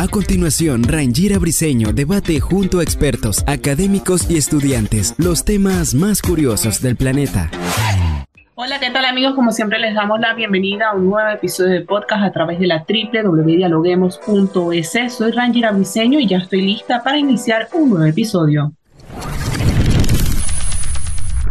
A 0.00 0.06
continuación, 0.06 0.84
Rangira 0.84 1.40
Briseño 1.40 1.92
debate 1.92 2.38
junto 2.38 2.78
a 2.78 2.84
expertos, 2.84 3.42
académicos 3.48 4.30
y 4.30 4.36
estudiantes 4.36 5.12
los 5.18 5.44
temas 5.44 5.92
más 5.92 6.22
curiosos 6.22 6.80
del 6.80 6.94
planeta. 6.94 7.50
Hola, 8.54 8.78
¿qué 8.78 8.90
tal 8.90 9.04
amigos? 9.04 9.34
Como 9.34 9.50
siempre 9.50 9.80
les 9.80 9.96
damos 9.96 10.20
la 10.20 10.34
bienvenida 10.34 10.90
a 10.90 10.94
un 10.94 11.10
nuevo 11.10 11.28
episodio 11.28 11.72
de 11.72 11.80
podcast 11.80 12.22
a 12.22 12.30
través 12.30 12.60
de 12.60 12.68
la 12.68 12.86
www.dialoguemos.es. 12.88 15.12
Soy 15.12 15.32
Rangira 15.32 15.72
Briseño 15.72 16.20
y 16.20 16.28
ya 16.28 16.38
estoy 16.38 16.62
lista 16.62 17.02
para 17.02 17.18
iniciar 17.18 17.68
un 17.72 17.90
nuevo 17.90 18.04
episodio. 18.04 18.74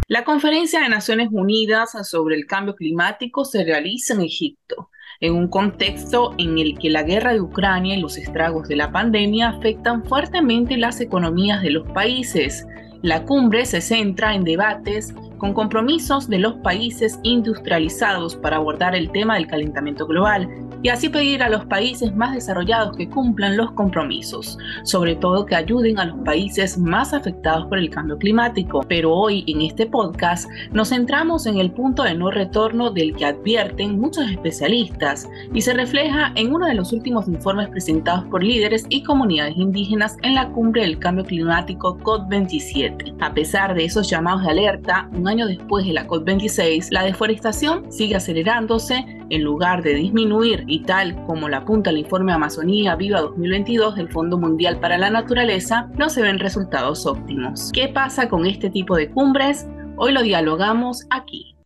La 0.07 0.23
Conferencia 0.23 0.79
de 0.79 0.87
Naciones 0.87 1.27
Unidas 1.33 1.97
sobre 2.09 2.37
el 2.37 2.45
Cambio 2.45 2.75
Climático 2.75 3.43
se 3.43 3.65
realiza 3.65 4.13
en 4.13 4.21
Egipto 4.21 4.89
en 5.19 5.33
un 5.33 5.47
contexto 5.47 6.33
en 6.37 6.57
el 6.57 6.77
que 6.77 6.89
la 6.89 7.03
guerra 7.03 7.33
de 7.33 7.41
Ucrania 7.41 7.95
y 7.95 8.01
los 8.01 8.17
estragos 8.17 8.67
de 8.67 8.75
la 8.75 8.91
pandemia 8.91 9.49
afectan 9.49 10.03
fuertemente 10.03 10.77
las 10.77 11.01
economías 11.01 11.61
de 11.61 11.71
los 11.71 11.87
países. 11.91 12.67
La 13.01 13.23
cumbre 13.23 13.65
se 13.65 13.81
centra 13.81 14.33
en 14.35 14.43
debates 14.43 15.13
con 15.37 15.53
compromisos 15.53 16.29
de 16.29 16.39
los 16.39 16.53
países 16.55 17.19
industrializados 17.23 18.35
para 18.35 18.57
abordar 18.57 18.95
el 18.95 19.11
tema 19.11 19.35
del 19.35 19.47
calentamiento 19.47 20.05
global 20.05 20.49
y 20.83 20.89
así 20.89 21.09
pedir 21.09 21.43
a 21.43 21.49
los 21.49 21.65
países 21.65 22.15
más 22.15 22.33
desarrollados 22.33 22.95
que 22.95 23.09
cumplan 23.09 23.57
los 23.57 23.71
compromisos, 23.71 24.57
sobre 24.83 25.15
todo 25.15 25.45
que 25.45 25.55
ayuden 25.55 25.99
a 25.99 26.05
los 26.05 26.17
países 26.23 26.77
más 26.77 27.13
afectados 27.13 27.65
por 27.67 27.77
el 27.77 27.89
cambio 27.89 28.17
climático. 28.17 28.81
Pero 28.87 29.13
hoy 29.13 29.43
en 29.47 29.61
este 29.61 29.87
podcast 29.87 30.49
nos 30.71 30.89
centramos 30.89 31.45
en 31.45 31.57
el 31.57 31.71
punto 31.71 32.03
de 32.03 32.13
no 32.13 32.31
retorno 32.31 32.91
del 32.91 33.15
que 33.15 33.25
advierten 33.25 33.99
muchos 33.99 34.29
especialistas 34.29 35.27
y 35.53 35.61
se 35.61 35.73
refleja 35.73 36.31
en 36.35 36.53
uno 36.53 36.67
de 36.67 36.75
los 36.75 36.93
últimos 36.93 37.27
informes 37.27 37.69
presentados 37.69 38.25
por 38.25 38.43
líderes 38.43 38.85
y 38.89 39.03
comunidades 39.03 39.57
indígenas 39.57 40.17
en 40.23 40.35
la 40.35 40.49
cumbre 40.49 40.81
del 40.81 40.99
cambio 40.99 41.25
climático 41.25 41.97
COP27. 41.99 43.15
A 43.19 43.33
pesar 43.33 43.73
de 43.73 43.85
esos 43.85 44.09
llamados 44.09 44.43
de 44.43 44.51
alerta, 44.51 45.09
un 45.13 45.26
año 45.27 45.47
después 45.47 45.85
de 45.85 45.93
la 45.93 46.07
COP26, 46.07 46.89
la 46.91 47.03
deforestación 47.03 47.91
sigue 47.91 48.15
acelerándose 48.15 49.05
en 49.29 49.43
lugar 49.43 49.83
de 49.83 49.93
disminuir 49.93 50.63
y 50.67 50.83
tal 50.83 51.15
como 51.25 51.49
la 51.49 51.57
apunta 51.57 51.89
el 51.89 51.97
informe 51.97 52.33
Amazonía 52.33 52.95
Viva 52.95 53.21
2022 53.21 53.95
del 53.95 54.09
Fondo 54.09 54.37
Mundial 54.37 54.79
para 54.79 54.97
la 54.97 55.09
Naturaleza, 55.09 55.89
no 55.97 56.09
se 56.09 56.21
ven 56.21 56.39
resultados 56.39 57.05
óptimos. 57.05 57.71
¿Qué 57.73 57.87
pasa 57.87 58.29
con 58.29 58.45
este 58.45 58.69
tipo 58.69 58.95
de 58.95 59.09
cumbres? 59.09 59.67
Hoy 59.97 60.13
lo 60.13 60.21
dialogamos 60.21 61.05
aquí. 61.09 61.56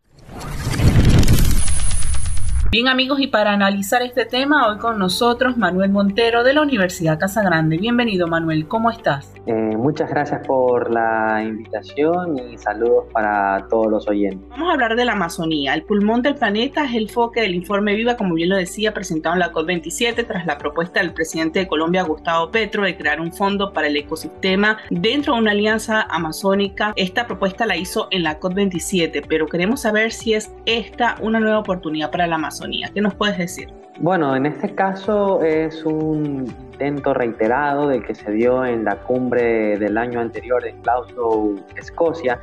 Bien 2.71 2.87
amigos, 2.87 3.19
y 3.19 3.27
para 3.27 3.51
analizar 3.51 4.01
este 4.01 4.23
tema, 4.23 4.69
hoy 4.69 4.77
con 4.77 4.97
nosotros 4.97 5.57
Manuel 5.57 5.91
Montero 5.91 6.41
de 6.41 6.53
la 6.53 6.61
Universidad 6.61 7.19
Casa 7.19 7.43
Grande. 7.43 7.77
Bienvenido 7.77 8.27
Manuel, 8.27 8.65
¿cómo 8.65 8.89
estás? 8.89 9.33
Eh, 9.45 9.51
muchas 9.51 10.09
gracias 10.09 10.47
por 10.47 10.89
la 10.89 11.43
invitación 11.43 12.39
y 12.39 12.57
saludos 12.57 13.07
para 13.11 13.67
todos 13.69 13.87
los 13.87 14.07
oyentes. 14.07 14.47
Vamos 14.51 14.69
a 14.69 14.71
hablar 14.71 14.95
de 14.95 15.03
la 15.03 15.11
Amazonía. 15.11 15.73
El 15.73 15.83
pulmón 15.83 16.21
del 16.21 16.35
planeta 16.35 16.85
es 16.85 16.95
el 16.95 17.09
foque 17.09 17.41
del 17.41 17.55
informe 17.55 17.93
Viva, 17.93 18.15
como 18.15 18.35
bien 18.35 18.47
lo 18.47 18.55
decía, 18.55 18.93
presentado 18.93 19.35
en 19.35 19.39
la 19.39 19.51
COP27 19.51 20.25
tras 20.25 20.45
la 20.45 20.57
propuesta 20.57 21.01
del 21.01 21.11
presidente 21.11 21.59
de 21.59 21.67
Colombia, 21.67 22.03
Gustavo 22.03 22.51
Petro, 22.51 22.83
de 22.83 22.95
crear 22.95 23.19
un 23.19 23.33
fondo 23.33 23.73
para 23.73 23.87
el 23.87 23.97
ecosistema 23.97 24.77
dentro 24.89 25.33
de 25.33 25.41
una 25.41 25.51
alianza 25.51 26.03
amazónica. 26.03 26.93
Esta 26.95 27.27
propuesta 27.27 27.65
la 27.65 27.75
hizo 27.75 28.07
en 28.11 28.23
la 28.23 28.39
COP27, 28.39 29.25
pero 29.27 29.47
queremos 29.47 29.81
saber 29.81 30.13
si 30.13 30.35
es 30.35 30.53
esta 30.65 31.17
una 31.19 31.41
nueva 31.41 31.59
oportunidad 31.59 32.11
para 32.11 32.27
la 32.27 32.35
Amazonía 32.35 32.60
¿Qué 32.93 33.01
nos 33.01 33.13
puedes 33.15 33.37
decir? 33.37 33.69
Bueno, 33.99 34.35
en 34.35 34.45
este 34.45 34.73
caso 34.73 35.43
es 35.43 35.83
un 35.85 36.45
intento 36.47 37.13
reiterado 37.13 37.87
del 37.87 38.03
que 38.03 38.15
se 38.15 38.31
dio 38.31 38.65
en 38.65 38.83
la 38.83 38.95
cumbre 38.95 39.77
del 39.77 39.97
año 39.97 40.19
anterior 40.19 40.65
en 40.65 40.81
Glasgow, 40.81 41.59
Escocia, 41.75 42.39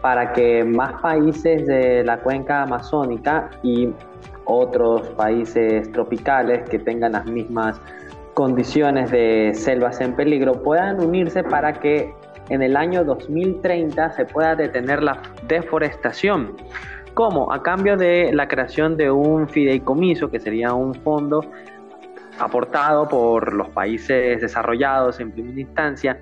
para 0.00 0.32
que 0.32 0.64
más 0.64 1.00
países 1.00 1.66
de 1.66 2.02
la 2.04 2.18
cuenca 2.18 2.62
amazónica 2.62 3.50
y 3.62 3.90
otros 4.44 5.08
países 5.10 5.90
tropicales 5.92 6.68
que 6.68 6.78
tengan 6.78 7.12
las 7.12 7.26
mismas 7.26 7.80
condiciones 8.34 9.10
de 9.10 9.52
selvas 9.54 10.00
en 10.00 10.14
peligro 10.14 10.62
puedan 10.62 11.00
unirse 11.00 11.44
para 11.44 11.74
que 11.74 12.12
en 12.48 12.62
el 12.62 12.76
año 12.76 13.04
2030 13.04 14.10
se 14.10 14.24
pueda 14.24 14.56
detener 14.56 15.02
la 15.02 15.20
deforestación. 15.46 16.56
¿Cómo? 17.14 17.52
A 17.52 17.62
cambio 17.62 17.96
de 17.96 18.32
la 18.32 18.48
creación 18.48 18.96
de 18.96 19.10
un 19.10 19.48
fideicomiso, 19.48 20.30
que 20.30 20.40
sería 20.40 20.72
un 20.72 20.94
fondo 20.94 21.44
aportado 22.38 23.08
por 23.08 23.52
los 23.52 23.68
países 23.68 24.40
desarrollados 24.40 25.20
en 25.20 25.30
primera 25.30 25.60
instancia, 25.60 26.18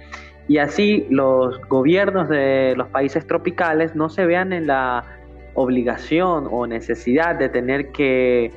y 0.48 0.58
así 0.58 1.06
los 1.08 1.60
gobiernos 1.68 2.28
de 2.28 2.74
los 2.76 2.88
países 2.88 3.24
tropicales 3.24 3.94
no 3.94 4.08
se 4.08 4.26
vean 4.26 4.52
en 4.52 4.66
la 4.66 5.04
obligación 5.54 6.48
o 6.50 6.66
necesidad 6.66 7.36
de 7.36 7.48
tener 7.48 7.92
que 7.92 8.50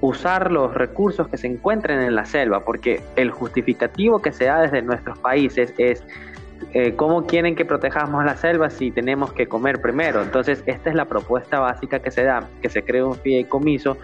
usar 0.00 0.50
los 0.50 0.72
recursos 0.74 1.28
que 1.28 1.36
se 1.36 1.46
encuentren 1.46 2.00
en 2.00 2.14
la 2.14 2.24
selva, 2.24 2.64
porque 2.64 3.02
el 3.16 3.30
justificativo 3.30 4.22
que 4.22 4.32
se 4.32 4.44
da 4.44 4.60
desde 4.60 4.82
nuestros 4.82 5.18
países 5.18 5.74
es 5.78 6.04
eh, 6.72 6.94
¿cómo 6.94 7.26
quieren 7.26 7.56
que 7.56 7.64
protejamos 7.64 8.24
la 8.24 8.36
selva 8.36 8.70
si 8.70 8.90
tenemos 8.90 9.32
que 9.32 9.46
comer 9.46 9.80
primero? 9.80 10.22
Entonces, 10.22 10.62
esta 10.66 10.90
es 10.90 10.96
la 10.96 11.06
propuesta 11.06 11.58
básica 11.58 12.00
que 12.00 12.10
se 12.10 12.24
da, 12.24 12.48
que 12.62 12.68
se 12.68 12.82
cree 12.82 13.02
un 13.02 13.14
fideicomiso 13.14 13.96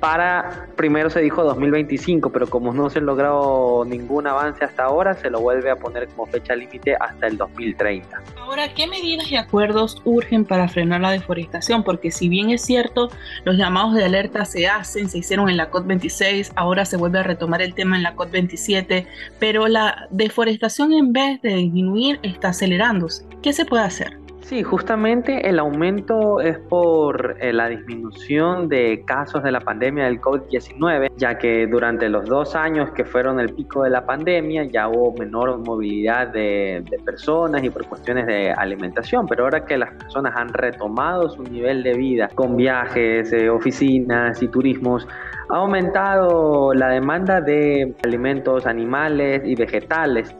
para, 0.00 0.68
primero 0.76 1.10
se 1.10 1.20
dijo 1.20 1.42
2025, 1.42 2.30
pero 2.30 2.48
como 2.48 2.72
no 2.72 2.90
se 2.90 2.98
ha 2.98 3.02
logrado 3.02 3.84
ningún 3.84 4.26
avance 4.26 4.64
hasta 4.64 4.84
ahora, 4.84 5.14
se 5.14 5.30
lo 5.30 5.40
vuelve 5.40 5.70
a 5.70 5.76
poner 5.76 6.08
como 6.08 6.26
fecha 6.26 6.54
límite 6.54 6.96
hasta 6.96 7.26
el 7.26 7.36
2030. 7.36 8.22
Ahora, 8.40 8.72
¿qué 8.74 8.86
medidas 8.86 9.30
y 9.30 9.36
acuerdos 9.36 10.00
urgen 10.04 10.44
para 10.44 10.68
frenar 10.68 11.00
la 11.00 11.10
deforestación? 11.10 11.82
Porque 11.82 12.10
si 12.10 12.28
bien 12.28 12.50
es 12.50 12.62
cierto, 12.62 13.10
los 13.44 13.56
llamados 13.56 13.94
de 13.94 14.04
alerta 14.04 14.44
se 14.44 14.68
hacen, 14.68 15.08
se 15.08 15.18
hicieron 15.18 15.48
en 15.48 15.56
la 15.56 15.70
COP26, 15.70 16.52
ahora 16.56 16.84
se 16.84 16.96
vuelve 16.96 17.20
a 17.20 17.22
retomar 17.22 17.62
el 17.62 17.74
tema 17.74 17.96
en 17.96 18.02
la 18.02 18.14
COP27, 18.14 19.06
pero 19.38 19.68
la 19.68 20.08
deforestación 20.10 20.92
en 20.92 21.12
vez 21.12 21.40
de 21.42 21.54
disminuir 21.54 22.20
está 22.22 22.48
acelerándose. 22.48 23.24
¿Qué 23.42 23.52
se 23.52 23.64
puede 23.64 23.84
hacer? 23.84 24.25
Sí, 24.46 24.62
justamente 24.62 25.48
el 25.48 25.58
aumento 25.58 26.40
es 26.40 26.56
por 26.56 27.36
eh, 27.40 27.52
la 27.52 27.66
disminución 27.68 28.68
de 28.68 29.02
casos 29.04 29.42
de 29.42 29.50
la 29.50 29.58
pandemia 29.58 30.04
del 30.04 30.20
COVID-19, 30.20 31.10
ya 31.16 31.36
que 31.36 31.66
durante 31.66 32.08
los 32.08 32.26
dos 32.26 32.54
años 32.54 32.92
que 32.92 33.04
fueron 33.04 33.40
el 33.40 33.52
pico 33.52 33.82
de 33.82 33.90
la 33.90 34.06
pandemia 34.06 34.62
ya 34.62 34.86
hubo 34.86 35.12
menor 35.18 35.58
movilidad 35.58 36.28
de, 36.28 36.84
personas 37.04 37.64
y 37.64 37.70
por 37.70 37.88
cuestiones 37.88 38.28
de 38.28 38.52
alimentación, 38.52 39.26
pero 39.26 39.42
ahora 39.42 39.64
que 39.64 39.76
las 39.76 39.92
personas 39.94 40.32
han 40.36 40.52
retomado 40.52 41.28
su 41.28 41.42
nivel 41.42 41.82
de 41.82 41.94
vida 41.94 42.28
con 42.32 42.56
viajes, 42.56 43.32
eh, 43.32 43.50
oficinas 43.50 44.40
y 44.44 44.46
turismos, 44.46 45.08
ha 45.48 45.56
aumentado 45.56 46.72
la 46.72 46.90
demanda 46.90 47.40
de 47.40 47.96
alimentos 48.04 48.64
animales 48.64 49.42
y 49.44 49.56
vegetales 49.56 50.32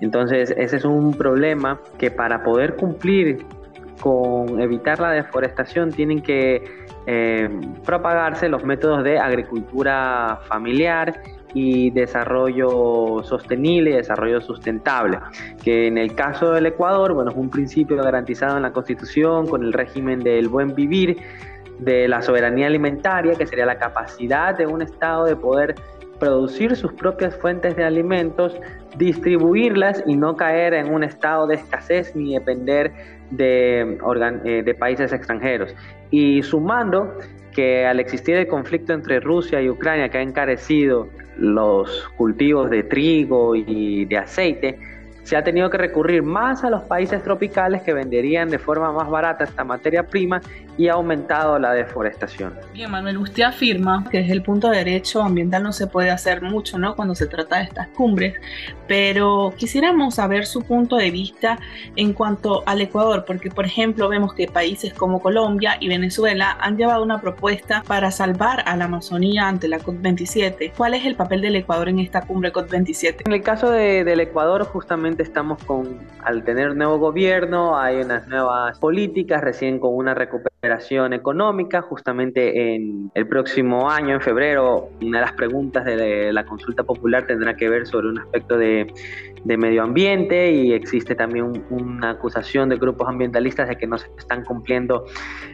entonces, 0.00 0.54
ese 0.56 0.76
es 0.76 0.84
un 0.84 1.12
problema 1.14 1.80
que 1.98 2.10
para 2.10 2.42
poder 2.42 2.76
cumplir 2.76 3.44
con 4.00 4.60
evitar 4.60 4.98
la 4.98 5.10
deforestación 5.10 5.90
tienen 5.90 6.22
que 6.22 6.64
eh, 7.06 7.48
propagarse 7.84 8.48
los 8.48 8.64
métodos 8.64 9.04
de 9.04 9.18
agricultura 9.18 10.40
familiar 10.48 11.20
y 11.52 11.90
desarrollo 11.90 13.22
sostenible 13.24 13.90
y 13.90 13.94
desarrollo 13.94 14.40
sustentable, 14.40 15.18
que 15.62 15.88
en 15.88 15.98
el 15.98 16.14
caso 16.14 16.52
del 16.52 16.66
Ecuador, 16.66 17.12
bueno, 17.12 17.30
es 17.30 17.36
un 17.36 17.50
principio 17.50 17.96
garantizado 17.96 18.56
en 18.56 18.62
la 18.62 18.72
Constitución 18.72 19.46
con 19.48 19.62
el 19.64 19.72
régimen 19.72 20.20
del 20.20 20.48
buen 20.48 20.74
vivir, 20.74 21.18
de 21.78 22.06
la 22.08 22.22
soberanía 22.22 22.66
alimentaria, 22.66 23.34
que 23.34 23.46
sería 23.46 23.66
la 23.66 23.78
capacidad 23.78 24.56
de 24.56 24.66
un 24.66 24.82
Estado 24.82 25.24
de 25.24 25.34
poder 25.34 25.74
producir 26.20 26.76
sus 26.76 26.92
propias 26.92 27.34
fuentes 27.36 27.74
de 27.74 27.82
alimentos, 27.82 28.60
distribuirlas 28.96 30.04
y 30.06 30.16
no 30.16 30.36
caer 30.36 30.74
en 30.74 30.92
un 30.92 31.02
estado 31.02 31.48
de 31.48 31.56
escasez 31.56 32.14
ni 32.14 32.34
depender 32.34 32.92
de, 33.30 33.98
eh, 34.44 34.62
de 34.62 34.74
países 34.74 35.12
extranjeros. 35.12 35.74
Y 36.10 36.42
sumando 36.42 37.12
que 37.52 37.84
al 37.84 37.98
existir 37.98 38.36
el 38.36 38.46
conflicto 38.46 38.92
entre 38.92 39.18
Rusia 39.18 39.60
y 39.60 39.68
Ucrania 39.68 40.08
que 40.08 40.18
ha 40.18 40.22
encarecido 40.22 41.08
los 41.36 42.08
cultivos 42.16 42.70
de 42.70 42.84
trigo 42.84 43.56
y 43.56 44.04
de 44.04 44.16
aceite, 44.18 44.78
se 45.22 45.36
ha 45.36 45.44
tenido 45.44 45.70
que 45.70 45.78
recurrir 45.78 46.22
más 46.22 46.64
a 46.64 46.70
los 46.70 46.82
países 46.82 47.22
tropicales 47.22 47.82
que 47.82 47.92
venderían 47.92 48.50
de 48.50 48.58
forma 48.58 48.92
más 48.92 49.08
barata 49.08 49.44
esta 49.44 49.64
materia 49.64 50.06
prima 50.06 50.40
y 50.76 50.88
ha 50.88 50.94
aumentado 50.94 51.58
la 51.58 51.72
deforestación. 51.72 52.54
Bien, 52.72 52.90
Manuel, 52.90 53.18
usted 53.18 53.42
afirma 53.42 54.04
que 54.10 54.18
desde 54.18 54.32
el 54.32 54.42
punto 54.42 54.70
de 54.70 54.78
derecho 54.78 55.22
ambiental 55.22 55.62
no 55.62 55.72
se 55.72 55.86
puede 55.86 56.10
hacer 56.10 56.40
mucho 56.40 56.78
¿no? 56.78 56.96
cuando 56.96 57.14
se 57.14 57.26
trata 57.26 57.58
de 57.58 57.64
estas 57.64 57.88
cumbres, 57.88 58.34
pero 58.88 59.52
quisiéramos 59.56 60.14
saber 60.14 60.46
su 60.46 60.62
punto 60.62 60.96
de 60.96 61.10
vista 61.10 61.58
en 61.96 62.12
cuanto 62.14 62.62
al 62.66 62.80
Ecuador, 62.80 63.24
porque 63.26 63.50
por 63.50 63.66
ejemplo 63.66 64.08
vemos 64.08 64.32
que 64.32 64.46
países 64.46 64.94
como 64.94 65.20
Colombia 65.20 65.76
y 65.80 65.88
Venezuela 65.88 66.56
han 66.60 66.76
llevado 66.76 67.02
una 67.02 67.20
propuesta 67.20 67.82
para 67.86 68.10
salvar 68.10 68.62
a 68.66 68.76
la 68.76 68.86
Amazonía 68.86 69.48
ante 69.48 69.68
la 69.68 69.78
COP27. 69.78 70.72
¿Cuál 70.76 70.94
es 70.94 71.04
el 71.04 71.14
papel 71.14 71.42
del 71.42 71.56
Ecuador 71.56 71.88
en 71.88 71.98
esta 71.98 72.22
cumbre 72.22 72.52
COP27? 72.52 73.22
En 73.26 73.32
el 73.32 73.42
caso 73.42 73.70
de, 73.70 74.04
del 74.04 74.20
Ecuador, 74.20 74.64
justamente 74.64 75.09
estamos 75.18 75.62
con, 75.64 75.98
al 76.22 76.44
tener 76.44 76.76
nuevo 76.76 76.98
gobierno, 76.98 77.78
hay 77.78 78.00
unas 78.00 78.26
nuevas 78.28 78.78
políticas, 78.78 79.40
recién 79.42 79.78
con 79.78 79.94
una 79.94 80.14
recuperación 80.14 80.49
económica, 80.62 81.80
justamente 81.80 82.74
en 82.74 83.10
el 83.14 83.26
próximo 83.26 83.90
año, 83.90 84.14
en 84.14 84.20
febrero, 84.20 84.90
una 85.00 85.18
de 85.18 85.24
las 85.24 85.32
preguntas 85.32 85.84
de 85.84 86.32
la 86.32 86.44
consulta 86.44 86.82
popular 86.82 87.26
tendrá 87.26 87.56
que 87.56 87.68
ver 87.68 87.86
sobre 87.86 88.08
un 88.08 88.18
aspecto 88.18 88.58
de 88.58 88.86
de 89.44 89.56
medio 89.56 89.82
ambiente 89.82 90.52
y 90.52 90.72
existe 90.72 91.14
también 91.14 91.64
una 91.70 92.10
acusación 92.10 92.68
de 92.68 92.76
grupos 92.76 93.08
ambientalistas 93.08 93.68
de 93.68 93.76
que 93.76 93.86
no 93.86 93.96
se 93.96 94.08
están 94.18 94.44
cumpliendo 94.44 95.06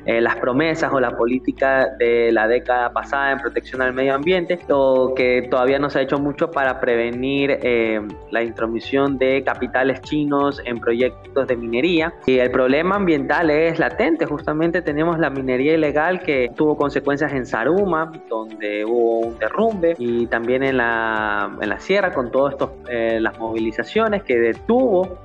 eh, 0.05 0.21
las 0.21 0.37
promesas 0.37 0.93
o 0.93 1.01
la 1.01 1.17
política 1.17 1.89
de 1.99 2.33
la 2.33 2.49
década 2.49 2.93
pasada 2.93 3.33
en 3.33 3.39
protección 3.39 3.83
al 3.83 3.93
medio 3.93 4.15
ambiente 4.15 4.59
o 4.69 5.15
que 5.15 5.47
todavía 5.51 5.79
no 5.79 5.91
se 5.91 6.01
ha 6.01 6.03
hecho 6.03 6.19
mucho 6.19 6.51
para 6.51 6.81
prevenir 6.81 7.59
eh, 7.63 8.01
la 8.31 8.43
intromisión 8.43 9.19
de 9.19 9.43
capitales 9.45 10.01
chinos 10.03 10.61
en 10.65 10.81
proyectos 10.81 11.47
de 11.47 11.57
minería. 11.57 12.13
Y 12.27 12.39
el 12.39 12.51
problema 12.51 12.97
ambiental 12.97 13.51
es 13.51 13.79
latente 13.79 14.27
justamente 14.27 14.83
tenemos 14.83 14.96
la 15.19 15.31
minería 15.31 15.75
ilegal 15.75 16.21
que 16.21 16.51
tuvo 16.55 16.77
consecuencias 16.77 17.33
en 17.33 17.47
Saruma 17.47 18.13
donde 18.29 18.85
hubo 18.85 19.21
un 19.21 19.39
derrumbe 19.39 19.95
y 19.99 20.27
también 20.27 20.63
en 20.63 20.79
la, 20.79 21.57
en 21.61 21.69
la 21.69 21.79
sierra 21.79 22.13
con 22.13 22.31
todas 22.31 22.55
eh, 22.89 23.19
las 23.21 23.39
movilizaciones 23.39 24.23
que 24.23 24.39
detuvo 24.39 25.19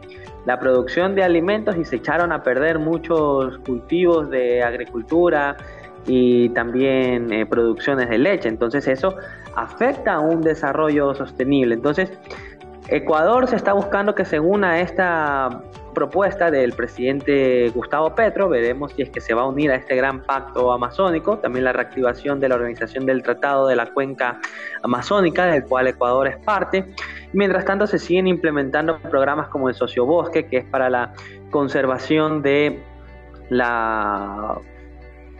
la 0.46 0.60
producción 0.60 1.16
de 1.16 1.24
alimentos 1.24 1.78
y 1.78 1.86
se 1.86 1.98
echaron 1.98 2.32
a 2.32 2.44
perder 2.44 2.80
muchos 2.80 3.60
cultivos 3.60 4.30
de 4.30 4.64
agricultura 4.64 5.56
y 6.06 6.50
también 6.50 7.32
eh, 7.32 7.46
producciones 7.46 8.10
de 8.10 8.18
leche. 8.18 8.50
Entonces 8.50 8.88
eso 8.88 9.16
afecta 9.56 10.16
a 10.16 10.20
un 10.20 10.42
desarrollo 10.42 11.14
sostenible. 11.14 11.76
Entonces 11.76 12.12
Ecuador 12.88 13.48
se 13.48 13.56
está 13.56 13.74
buscando 13.74 14.16
que 14.16 14.26
se 14.26 14.40
una 14.40 14.72
a 14.72 14.80
esta 14.82 15.62
propuesta 15.94 16.52
del 16.52 16.74
presidente 16.74 17.70
Gustavo 17.70 18.16
Petro, 18.16 18.50
veremos 18.50 18.94
si 18.94 19.02
es 19.02 19.10
que 19.10 19.22
se 19.22 19.34
va 19.34 19.44
a 19.44 19.48
unir 19.48 19.72
a 19.72 19.76
este 19.76 19.96
gran 19.96 20.24
pacto 20.24 20.72
amazónico, 20.72 21.38
también 21.38 21.66
la 21.66 21.74
reactivación 21.74 22.40
de 22.40 22.50
la 22.50 22.56
organización 22.56 23.06
del 23.06 23.24
Tratado 23.24 23.68
de 23.68 23.76
la 23.76 23.88
Cuenca 23.94 24.40
Amazónica, 24.84 25.46
del 25.46 25.64
cual 25.66 25.88
Ecuador 25.88 26.28
es 26.28 26.38
parte. 26.38 26.94
Mientras 27.34 27.66
tanto, 27.66 27.88
se 27.88 28.00
siguen 28.00 28.28
implementando 28.28 29.00
programas 29.00 29.48
como 29.50 29.70
el 29.70 29.76
Sociobosque, 29.76 30.48
que 30.48 30.58
es 30.58 30.66
para 30.66 30.90
la 30.90 31.14
conservación 31.50 32.42
de 32.42 32.82
la 33.50 34.58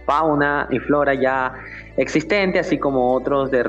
fauna 0.06 0.68
y 0.70 0.80
flora 0.80 1.14
ya 1.14 1.54
existente, 1.98 2.60
así 2.60 2.78
como 2.78 3.14
otros 3.14 3.52
de, 3.52 3.64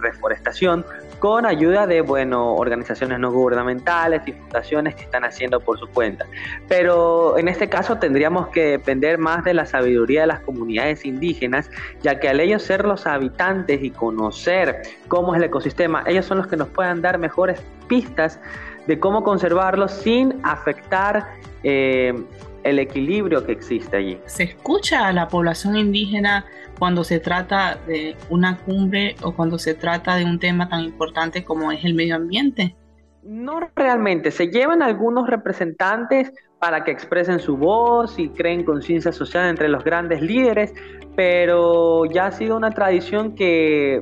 reforestación, 0.00 0.84
con 1.18 1.46
ayuda 1.46 1.86
de 1.86 2.00
bueno, 2.00 2.54
organizaciones 2.54 3.18
no 3.18 3.30
gubernamentales 3.30 4.22
y 4.26 4.32
fundaciones 4.32 4.94
que 4.94 5.02
están 5.02 5.24
haciendo 5.24 5.60
por 5.60 5.78
su 5.78 5.86
cuenta. 5.88 6.26
Pero 6.68 7.38
en 7.38 7.48
este 7.48 7.68
caso 7.68 7.98
tendríamos 7.98 8.48
que 8.48 8.64
depender 8.64 9.18
más 9.18 9.44
de 9.44 9.54
la 9.54 9.66
sabiduría 9.66 10.22
de 10.22 10.26
las 10.28 10.40
comunidades 10.40 11.04
indígenas, 11.04 11.70
ya 12.02 12.18
que 12.18 12.28
al 12.28 12.40
ellos 12.40 12.62
ser 12.62 12.84
los 12.84 13.06
habitantes 13.06 13.82
y 13.82 13.90
conocer 13.90 14.82
cómo 15.08 15.34
es 15.34 15.38
el 15.38 15.44
ecosistema, 15.44 16.02
ellos 16.06 16.26
son 16.26 16.38
los 16.38 16.46
que 16.46 16.56
nos 16.56 16.68
puedan 16.68 17.02
dar 17.02 17.18
mejores 17.18 17.62
pistas 17.88 18.40
de 18.86 18.98
cómo 18.98 19.22
conservarlo 19.22 19.86
sin 19.86 20.40
afectar 20.42 21.28
eh, 21.62 22.14
el 22.64 22.78
equilibrio 22.78 23.44
que 23.44 23.52
existe 23.52 23.96
allí. 23.96 24.18
¿Se 24.26 24.44
escucha 24.44 25.06
a 25.06 25.12
la 25.12 25.28
población 25.28 25.76
indígena 25.76 26.44
cuando 26.78 27.04
se 27.04 27.20
trata 27.20 27.78
de 27.86 28.16
una 28.30 28.58
cumbre 28.58 29.16
o 29.22 29.32
cuando 29.32 29.58
se 29.58 29.74
trata 29.74 30.16
de 30.16 30.24
un 30.24 30.38
tema 30.38 30.68
tan 30.68 30.80
importante 30.80 31.44
como 31.44 31.70
es 31.72 31.84
el 31.84 31.94
medio 31.94 32.16
ambiente? 32.16 32.74
No 33.22 33.60
realmente, 33.76 34.32
se 34.32 34.48
llevan 34.48 34.82
algunos 34.82 35.28
representantes 35.28 36.32
para 36.58 36.82
que 36.84 36.90
expresen 36.90 37.38
su 37.38 37.56
voz 37.56 38.18
y 38.18 38.28
creen 38.28 38.64
conciencia 38.64 39.12
social 39.12 39.48
entre 39.48 39.68
los 39.68 39.84
grandes 39.84 40.22
líderes, 40.22 40.74
pero 41.14 42.04
ya 42.06 42.26
ha 42.26 42.32
sido 42.32 42.56
una 42.56 42.70
tradición 42.70 43.34
que 43.34 44.00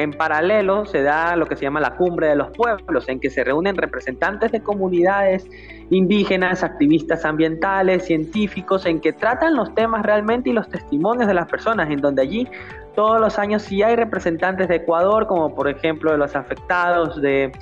en 0.00 0.12
paralelo 0.12 0.86
se 0.86 1.02
da 1.02 1.36
lo 1.36 1.44
que 1.44 1.56
se 1.56 1.62
llama 1.62 1.78
la 1.78 1.94
cumbre 1.94 2.28
de 2.28 2.34
los 2.34 2.50
pueblos, 2.52 3.06
en 3.10 3.20
que 3.20 3.28
se 3.28 3.44
reúnen 3.44 3.76
representantes 3.76 4.50
de 4.50 4.62
comunidades 4.62 5.46
indígenas, 5.90 6.64
activistas 6.64 7.26
ambientales, 7.26 8.06
científicos, 8.06 8.86
en 8.86 8.98
que 8.98 9.12
tratan 9.12 9.54
los 9.56 9.74
temas 9.74 10.02
realmente 10.02 10.48
y 10.48 10.52
los 10.54 10.70
testimonios 10.70 11.28
de 11.28 11.34
las 11.34 11.46
personas, 11.50 11.90
en 11.90 12.00
donde 12.00 12.22
allí 12.22 12.48
todos 12.94 13.20
los 13.20 13.38
años 13.38 13.60
sí 13.60 13.82
hay 13.82 13.94
representantes 13.94 14.68
de 14.68 14.76
Ecuador, 14.76 15.26
como 15.26 15.54
por 15.54 15.68
ejemplo 15.68 16.12
de 16.12 16.16
los 16.16 16.34
afectados 16.34 17.20
de 17.20 17.52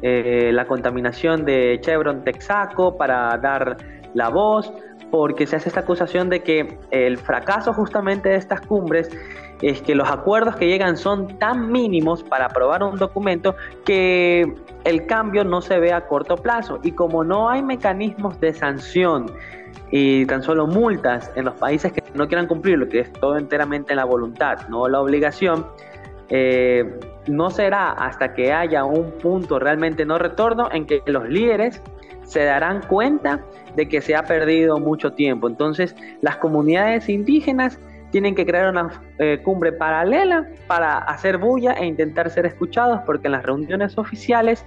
eh, 0.00 0.52
la 0.52 0.66
contaminación 0.66 1.44
de 1.44 1.80
Chevron 1.82 2.22
Texaco, 2.22 2.96
para 2.96 3.36
dar 3.38 3.76
la 4.14 4.28
voz, 4.28 4.72
porque 5.10 5.46
se 5.46 5.56
hace 5.56 5.68
esta 5.68 5.80
acusación 5.80 6.28
de 6.28 6.42
que 6.42 6.78
el 6.90 7.18
fracaso 7.18 7.72
justamente 7.72 8.28
de 8.28 8.36
estas 8.36 8.60
cumbres 8.60 9.10
es 9.62 9.82
que 9.82 9.94
los 9.94 10.08
acuerdos 10.08 10.56
que 10.56 10.66
llegan 10.66 10.96
son 10.96 11.38
tan 11.38 11.70
mínimos 11.70 12.22
para 12.22 12.46
aprobar 12.46 12.82
un 12.82 12.96
documento 12.96 13.54
que 13.84 14.54
el 14.84 15.06
cambio 15.06 15.44
no 15.44 15.60
se 15.60 15.78
ve 15.78 15.92
a 15.92 16.06
corto 16.06 16.36
plazo. 16.36 16.80
Y 16.82 16.92
como 16.92 17.24
no 17.24 17.50
hay 17.50 17.62
mecanismos 17.62 18.40
de 18.40 18.54
sanción 18.54 19.30
y 19.90 20.24
tan 20.26 20.42
solo 20.42 20.66
multas 20.66 21.30
en 21.34 21.44
los 21.44 21.54
países 21.54 21.92
que 21.92 22.02
no 22.14 22.26
quieran 22.26 22.46
cumplir, 22.46 22.78
lo 22.78 22.88
que 22.88 23.00
es 23.00 23.12
todo 23.12 23.36
enteramente 23.36 23.94
la 23.94 24.04
voluntad, 24.04 24.68
no 24.68 24.88
la 24.88 25.00
obligación, 25.00 25.66
eh, 26.28 26.98
no 27.26 27.50
será 27.50 27.90
hasta 27.90 28.34
que 28.34 28.52
haya 28.52 28.84
un 28.84 29.10
punto 29.18 29.58
realmente 29.58 30.04
no 30.04 30.16
retorno 30.16 30.68
en 30.72 30.86
que 30.86 31.02
los 31.06 31.28
líderes 31.28 31.82
se 32.30 32.44
darán 32.44 32.82
cuenta 32.82 33.40
de 33.74 33.88
que 33.88 34.00
se 34.00 34.14
ha 34.14 34.22
perdido 34.22 34.78
mucho 34.78 35.12
tiempo. 35.12 35.48
Entonces, 35.48 35.96
las 36.22 36.36
comunidades 36.36 37.08
indígenas 37.08 37.78
tienen 38.12 38.36
que 38.36 38.46
crear 38.46 38.70
una 38.70 39.02
eh, 39.18 39.40
cumbre 39.42 39.72
paralela 39.72 40.46
para 40.68 40.98
hacer 40.98 41.38
bulla 41.38 41.72
e 41.72 41.86
intentar 41.86 42.30
ser 42.30 42.46
escuchados 42.46 43.00
porque 43.04 43.26
en 43.26 43.32
las 43.32 43.42
reuniones 43.42 43.98
oficiales 43.98 44.64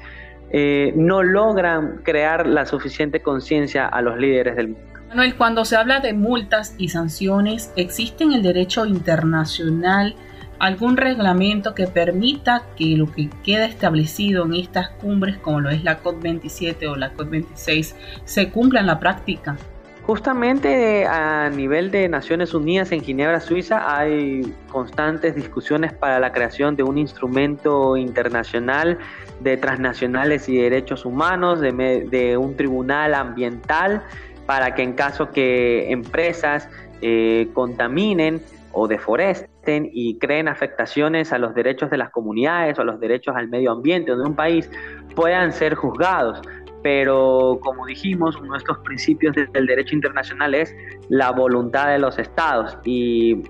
eh, 0.51 0.93
no 0.96 1.24
logran 1.24 2.01
crear 2.03 2.46
la 2.46 2.65
suficiente 2.65 3.22
conciencia 3.22 3.88
a 3.88 4.01
los 4.01 4.17
líderes 4.17 4.58
del 4.58 4.70
mundo. 4.70 4.84
Manuel, 5.08 5.36
cuando 5.36 5.63
se 5.63 5.77
habla 5.77 6.01
de 6.01 6.13
multas 6.13 6.75
y 6.77 6.89
sanciones, 6.89 7.72
¿existe 7.77 8.25
en 8.25 8.34
el 8.34 8.43
derecho 8.43 8.86
internacional 8.86 10.15
algún 10.63 10.96
reglamento 10.96 11.75
que 11.75 11.88
permita 11.88 12.63
que 12.77 12.96
lo 12.96 13.12
que 13.12 13.29
queda 13.43 13.65
establecido 13.65 14.46
en 14.46 14.53
estas 14.53 14.91
cumbres, 14.91 15.38
como 15.39 15.60
lo 15.60 15.70
es 15.70 15.84
la 15.84 16.01
COP27 16.01 16.89
o 16.89 16.96
la 16.96 17.13
COP26, 17.13 17.93
se 18.24 18.50
cumpla 18.50 18.79
en 18.79 18.88
la 18.88 18.98
práctica? 18.98 19.58
Justamente 20.03 21.05
a 21.05 21.50
nivel 21.50 21.91
de 21.91 22.08
Naciones 22.08 22.53
Unidas 22.53 22.93
en 22.93 23.01
Ginebra, 23.01 23.41
Suiza, 23.41 23.98
hay 23.98 24.53
constantes 24.70 25.36
discusiones 25.36 25.91
para 25.91 26.17
la 26.22 26.32
creación 26.32 26.77
de 26.77 26.84
un 26.84 26.98
instrumento 26.98 27.98
internacional 27.98 29.00
de 29.41 29.58
transnacionales 29.58 30.48
y 30.48 30.55
derechos 30.55 31.03
humanos, 31.03 31.60
de, 31.60 32.38
un 32.38 32.55
tribunal 32.55 33.15
ambiental, 33.15 34.01
para 34.46 34.74
que 34.75 34.84
en 34.84 34.93
caso 34.93 35.29
que 35.32 35.91
empresas 35.91 36.70
eh, 37.01 37.50
contaminen 37.53 38.41
o 38.72 38.88
deforesten 38.88 39.52
y 39.65 40.17
creen 40.20 40.48
afectaciones 40.48 41.32
a 41.32 41.38
los 41.38 41.53
derechos 41.53 41.89
de 41.89 41.98
las 41.98 42.10
comunidades 42.10 42.77
o 42.77 42.82
a 42.82 42.86
los 42.86 43.00
derechos 43.00 43.36
al 43.36 43.48
medio 43.48 43.72
ambiente 43.72 44.15
de 44.15 44.22
un 44.22 44.36
país, 44.36 44.70
puedan 45.15 45.51
ser 45.51 45.75
juzgados. 45.75 46.41
Pero 46.82 47.60
como 47.62 47.86
dijimos, 47.86 48.36
uno 48.36 48.53
de 48.53 48.58
estos 48.58 48.77
principios 48.79 49.36
del 49.36 49.65
derecho 49.65 49.96
internacional 49.96 50.53
es 50.53 50.75
la 51.08 51.32
voluntad 51.32 51.88
de 51.88 52.00
los 52.00 52.20
estados. 52.20 52.77
Y 52.84 53.41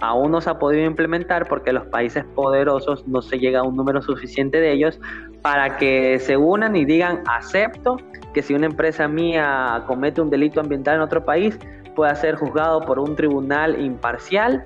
aún 0.00 0.32
no 0.32 0.40
se 0.40 0.50
ha 0.50 0.58
podido 0.58 0.84
implementar 0.84 1.46
porque 1.46 1.72
los 1.72 1.86
países 1.86 2.24
poderosos 2.34 3.06
no 3.06 3.22
se 3.22 3.38
llega 3.38 3.60
a 3.60 3.62
un 3.62 3.76
número 3.76 4.02
suficiente 4.02 4.60
de 4.60 4.72
ellos 4.72 4.98
para 5.42 5.76
que 5.76 6.18
se 6.18 6.36
unan 6.36 6.74
y 6.74 6.84
digan 6.84 7.22
acepto 7.28 7.96
que 8.34 8.42
si 8.42 8.54
una 8.54 8.66
empresa 8.66 9.08
mía 9.08 9.84
comete 9.86 10.20
un 10.20 10.30
delito 10.30 10.60
ambiental 10.60 10.96
en 10.96 11.00
otro 11.02 11.24
país 11.24 11.58
pueda 11.94 12.14
ser 12.14 12.36
juzgado 12.36 12.80
por 12.80 12.98
un 12.98 13.16
tribunal 13.16 13.80
imparcial, 13.80 14.64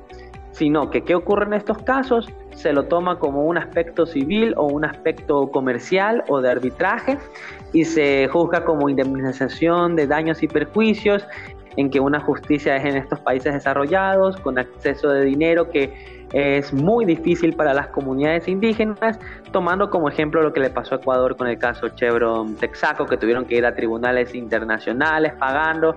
sino 0.55 0.89
que 0.89 1.03
qué 1.03 1.15
ocurre 1.17 1.47
en 1.47 1.55
estos 1.55 1.79
casos 1.83 2.29
se 2.55 2.73
lo 2.73 2.85
toma 2.85 3.19
como 3.19 3.43
un 3.45 3.59
aspecto 3.59 4.07
civil 4.07 4.55
o 4.57 4.67
un 4.67 4.85
aspecto 4.85 5.51
comercial 5.51 6.23
o 6.29 6.41
de 6.41 6.51
arbitraje 6.51 7.19
y 7.73 7.85
se 7.85 8.29
juzga 8.29 8.65
como 8.65 8.89
indemnización 8.89 9.97
de 9.97 10.07
daños 10.07 10.43
y 10.45 10.49
perjuicios 10.49 11.27
en 11.77 11.91
que 11.91 11.99
una 11.99 12.21
justicia 12.21 12.77
es 12.77 12.85
en 12.85 12.97
estos 12.97 13.19
países 13.19 13.53
desarrollados, 13.53 14.37
con 14.37 14.59
acceso 14.59 15.09
de 15.09 15.25
dinero 15.25 15.71
que 15.71 16.14
es 16.35 16.73
muy 16.73 17.05
difícil 17.05 17.55
para 17.55 17.73
las 17.73 17.87
comunidades 17.89 18.49
indígenas, 18.49 19.21
tomando 19.53 19.89
como 19.89 20.09
ejemplo 20.09 20.43
lo 20.43 20.53
que 20.53 20.59
le 20.59 20.69
pasó 20.69 20.97
a 20.97 20.99
Ecuador 20.99 21.37
con 21.37 21.47
el 21.47 21.59
caso 21.59 21.91
Chevron 21.91 22.57
Texaco, 22.57 23.07
que 23.07 23.17
tuvieron 23.17 23.45
que 23.45 23.55
ir 23.55 23.65
a 23.65 23.75
tribunales 23.77 24.35
internacionales 24.35 25.33
pagando 25.39 25.95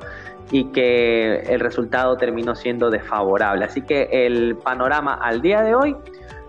y 0.52 0.66
que 0.66 1.40
el 1.40 1.60
resultado 1.60 2.16
terminó 2.18 2.54
siendo 2.54 2.92
desfavorable. 2.92 3.66
Así 3.66 3.82
que 3.82 4.10
el 4.12 4.56
panorama 4.58 5.16
al 5.16 5.42
día 5.42 5.64
de 5.64 5.74
hoy 5.74 5.96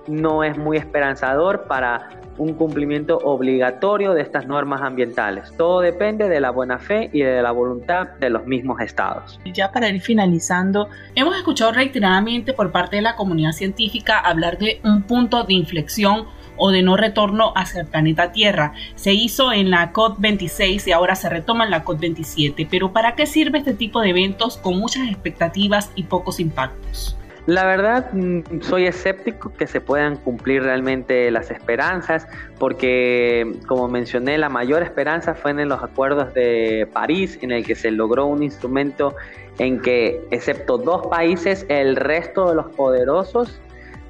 no 0.07 0.45
es 0.45 0.59
muy 0.59 0.77
esperanzador 0.77 1.63
para 1.63 2.11
un 2.39 2.55
cumplimiento 2.55 3.19
obligatorio 3.19 4.15
de 4.15 4.23
estas 4.23 4.47
normas 4.47 4.81
ambientales. 4.83 5.53
Todo 5.57 5.81
depende 5.81 6.29
de 6.29 6.41
la 6.41 6.51
buena 6.51 6.79
fe 6.79 7.11
y 7.13 7.23
de 7.23 7.43
la 7.43 7.51
voluntad 7.51 8.09
de 8.21 8.31
los 8.31 8.47
mismos 8.47 8.81
estados. 8.81 9.39
Ya 9.53 9.71
para 9.71 9.89
ir 9.89 10.01
finalizando, 10.01 10.89
hemos 11.15 11.37
escuchado 11.37 11.73
reiteradamente 11.73 12.53
por 12.53 12.73
parte 12.73 12.97
de 12.97 13.03
la 13.03 13.17
comunidad 13.17 13.53
científica 13.53 14.19
hablar 14.19 14.59
de 14.59 14.81
un 14.85 15.03
punto 15.03 15.45
de 15.45 15.55
inflexión 15.55 16.27
o 16.59 16.71
de 16.71 16.83
no 16.83 16.97
retorno 16.97 17.53
hacia 17.57 17.83
el 17.83 17.87
planeta 17.87 18.33
Tierra. 18.33 18.73
Se 18.97 19.13
hizo 19.13 19.53
en 19.53 19.71
la 19.71 19.93
COP26 19.93 20.89
y 20.89 20.93
ahora 20.93 21.15
se 21.15 21.29
retoma 21.29 21.65
en 21.65 21.71
la 21.71 21.85
COP27. 21.85 22.67
Pero 22.71 22.93
¿para 22.93 23.15
qué 23.15 23.27
sirve 23.27 23.59
este 23.59 23.75
tipo 23.75 24.01
de 24.01 24.11
eventos 24.11 24.59
con 24.59 24.79
muchas 24.79 25.09
expectativas 25.09 25.91
y 25.95 26.05
pocos 26.05 26.41
impactos? 26.41 27.18
La 27.49 27.65
verdad, 27.65 28.13
mm, 28.13 28.61
soy 28.61 28.85
escéptico 28.85 29.51
que 29.55 29.67
se 29.67 29.81
puedan 29.81 30.17
cumplir 30.17 30.65
realmente 30.65 31.31
las 31.31 31.51
esperanzas, 31.51 32.29
porque 32.59 33.59
como 33.67 33.89
mencioné, 33.89 34.37
la 34.37 34.51
mayor 34.51 34.83
esperanza 34.83 35.35
fue 35.35 35.53
en 35.53 35.67
los 35.67 35.83
acuerdos 35.83 36.35
de 36.35 36.87
París, 36.93 37.39
en 37.41 37.53
el 37.53 37.65
que 37.65 37.75
se 37.75 37.91
logró 37.91 38.27
un 38.27 38.43
instrumento 38.43 39.17
en 39.59 39.81
que, 39.81 40.23
excepto 40.31 40.77
dos 40.77 41.07
países, 41.07 41.65
el 41.71 41.97
resto 41.97 42.51
de 42.51 42.55
los 42.55 42.67
poderosos 42.67 43.59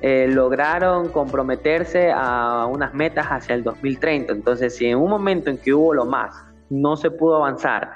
eh, 0.02 0.26
lograron 0.28 1.08
comprometerse 1.08 2.10
a 2.10 2.66
unas 2.66 2.92
metas 2.92 3.26
hacia 3.26 3.54
el 3.54 3.62
2030. 3.62 4.32
Entonces, 4.32 4.74
si 4.74 4.86
en 4.86 4.98
un 4.98 5.10
momento 5.10 5.48
en 5.48 5.58
que 5.58 5.72
hubo 5.72 5.94
lo 5.94 6.06
más, 6.06 6.34
no 6.70 6.96
se 6.96 7.12
pudo 7.12 7.36
avanzar, 7.36 7.92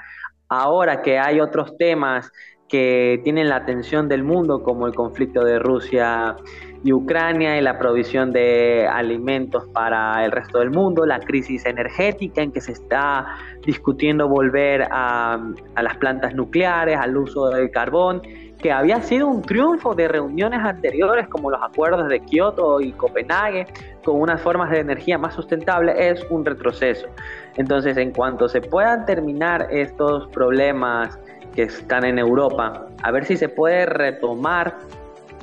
ahora 0.47 1.01
que 1.01 1.19
hay 1.19 1.41
otros 1.41 1.75
temas 1.77 2.31
que 2.67 3.21
tienen 3.23 3.49
la 3.49 3.57
atención 3.57 4.07
del 4.07 4.23
mundo, 4.23 4.63
como 4.63 4.87
el 4.87 4.95
conflicto 4.95 5.43
de 5.43 5.59
Rusia 5.59 6.35
y 6.83 6.91
Ucrania 6.91 7.57
y 7.57 7.61
la 7.61 7.79
provisión 7.79 8.33
de 8.33 8.87
alimentos 8.91 9.65
para 9.73 10.25
el 10.25 10.31
resto 10.31 10.59
del 10.59 10.71
mundo, 10.71 11.05
la 11.05 11.19
crisis 11.19 11.65
energética 11.65 12.41
en 12.41 12.51
que 12.51 12.61
se 12.61 12.73
está 12.73 13.37
discutiendo 13.65 14.27
volver 14.27 14.87
a, 14.91 15.39
las 15.81 15.97
plantas 15.97 16.35
nucleares, 16.35 16.97
al 16.99 17.15
uso 17.15 17.49
del 17.49 17.71
carbón, 17.71 18.21
que 18.61 18.71
había 18.71 19.01
sido 19.01 19.27
un 19.27 19.41
triunfo 19.41 19.93
de 19.93 20.07
reuniones 20.07 20.59
anteriores 20.59 21.27
como 21.27 21.51
los 21.51 21.61
acuerdos 21.61 22.07
de 22.09 22.21
Kioto 22.21 22.79
y 22.81 22.91
Copenhague 22.93 23.67
con 24.03 24.19
unas 24.19 24.41
formas 24.41 24.69
de 24.71 24.79
energía 24.79 25.17
más 25.17 25.33
sustentables, 25.33 25.95
es 25.97 26.25
un 26.29 26.45
retroceso. 26.45 27.07
Entonces, 27.55 27.97
en 27.97 28.11
cuanto 28.11 28.49
se 28.49 28.61
puedan 28.61 29.05
terminar 29.05 29.67
estos 29.69 30.27
problemas 30.29 31.19
que 31.55 31.63
están 31.63 32.05
en 32.05 32.19
Europa, 32.19 32.87
a 33.01 33.11
ver 33.11 33.25
si 33.25 33.37
se 33.37 33.49
puede 33.49 33.85
retomar 33.85 34.77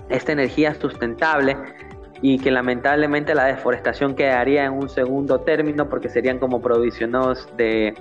esta 0.08 0.32
energía 0.32 0.74
sustentable 0.74 1.56
y 2.22 2.38
que 2.38 2.50
lamentablemente 2.50 3.34
la 3.34 3.44
deforestación 3.44 4.14
quedaría 4.14 4.64
en 4.64 4.72
un 4.72 4.88
segundo 4.88 5.40
término 5.40 5.88
porque 5.88 6.08
serían 6.08 6.38
como 6.38 6.60
provisionados 6.60 7.48
de, 7.56 7.94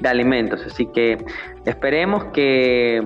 de 0.00 0.08
alimentos. 0.08 0.64
Así 0.66 0.86
que 0.86 1.18
esperemos 1.64 2.24
que 2.26 3.02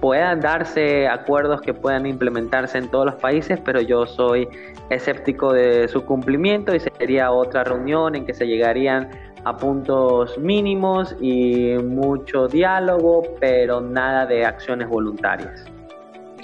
puedan 0.00 0.40
darse 0.40 1.08
acuerdos 1.08 1.60
que 1.60 1.74
puedan 1.74 2.06
implementarse 2.06 2.78
en 2.78 2.88
todos 2.88 3.06
los 3.06 3.14
países, 3.16 3.58
pero 3.64 3.80
yo 3.80 4.06
soy 4.06 4.48
escéptico 4.90 5.52
de 5.52 5.88
su 5.88 6.04
cumplimiento 6.04 6.74
y 6.74 6.80
sería 6.80 7.32
otra 7.32 7.64
reunión 7.64 8.14
en 8.14 8.24
que 8.24 8.34
se 8.34 8.46
llegarían 8.46 9.08
a 9.46 9.56
puntos 9.56 10.36
mínimos 10.38 11.14
y 11.20 11.76
mucho 11.78 12.48
diálogo, 12.48 13.22
pero 13.38 13.80
nada 13.80 14.26
de 14.26 14.44
acciones 14.44 14.88
voluntarias. 14.88 15.64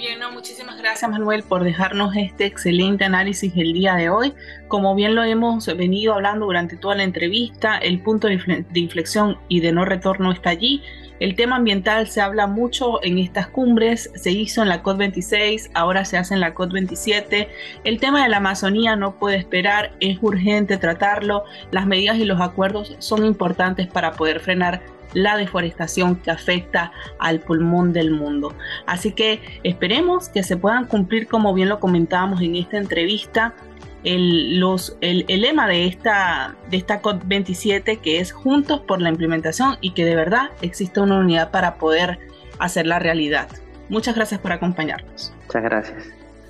Bien, 0.03 0.19
muchísimas 0.33 0.77
gracias 0.77 1.09
Manuel 1.09 1.43
por 1.43 1.63
dejarnos 1.63 2.13
este 2.17 2.45
excelente 2.45 3.05
análisis 3.05 3.53
el 3.55 3.71
día 3.71 3.95
de 3.95 4.09
hoy. 4.09 4.33
Como 4.67 4.95
bien 4.95 5.15
lo 5.15 5.23
hemos 5.23 5.65
venido 5.77 6.13
hablando 6.13 6.45
durante 6.45 6.75
toda 6.75 6.95
la 6.95 7.03
entrevista, 7.03 7.77
el 7.77 8.01
punto 8.01 8.27
de 8.27 8.37
inflexión 8.73 9.37
y 9.47 9.61
de 9.61 9.71
no 9.71 9.85
retorno 9.85 10.33
está 10.33 10.49
allí. 10.49 10.81
El 11.21 11.35
tema 11.35 11.55
ambiental 11.55 12.07
se 12.07 12.19
habla 12.19 12.47
mucho 12.47 13.01
en 13.01 13.17
estas 13.17 13.47
cumbres, 13.47 14.11
se 14.13 14.31
hizo 14.31 14.61
en 14.61 14.67
la 14.67 14.83
COP26, 14.83 15.71
ahora 15.73 16.03
se 16.03 16.17
hace 16.17 16.33
en 16.33 16.41
la 16.41 16.53
COP27. 16.53 17.47
El 17.85 18.01
tema 18.01 18.23
de 18.23 18.29
la 18.29 18.37
Amazonía 18.37 18.97
no 18.97 19.17
puede 19.17 19.37
esperar, 19.37 19.93
es 20.01 20.17
urgente 20.21 20.75
tratarlo. 20.75 21.45
Las 21.71 21.87
medidas 21.87 22.17
y 22.17 22.25
los 22.25 22.41
acuerdos 22.41 22.93
son 22.99 23.25
importantes 23.25 23.87
para 23.87 24.11
poder 24.11 24.41
frenar 24.41 24.81
la 25.13 25.37
deforestación 25.37 26.15
que 26.17 26.31
afecta 26.31 26.91
al 27.19 27.39
pulmón 27.39 27.93
del 27.93 28.11
mundo. 28.11 28.53
Así 28.85 29.11
que 29.11 29.41
esperemos 29.63 30.29
que 30.29 30.43
se 30.43 30.57
puedan 30.57 30.85
cumplir 30.85 31.27
como 31.27 31.53
bien 31.53 31.69
lo 31.69 31.79
comentábamos 31.79 32.41
en 32.41 32.55
esta 32.55 32.77
entrevista 32.77 33.53
el, 34.03 34.59
los, 34.59 34.97
el, 35.01 35.25
lema 35.27 35.67
de 35.67 35.87
esta, 35.87 36.55
de 36.69 36.77
esta 36.77 37.01
COP27 37.01 37.99
que 37.99 38.19
es 38.19 38.31
Juntos 38.31 38.81
por 38.81 39.01
la 39.01 39.09
implementación 39.09 39.77
y 39.81 39.91
que 39.91 40.05
de 40.05 40.15
verdad 40.15 40.51
existe 40.61 40.99
una 40.99 41.19
unidad 41.19 41.51
para 41.51 41.75
poder 41.75 42.19
hacer 42.59 42.85
la 42.85 42.99
realidad. 42.99 43.47
Muchas 43.89 44.15
gracias 44.15 44.39
por 44.39 44.51
acompañarnos. 44.51 45.33
Muchas 45.47 45.63
gracias. 45.63 46.22